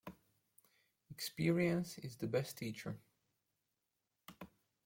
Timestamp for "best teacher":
2.25-2.97